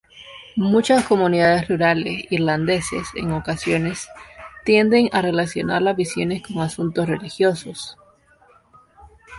[0.55, 4.07] Muchas comunidades rurales irlandeses en ocasiones
[4.65, 7.99] tienden a relacionar las visiones con asuntos religiosos.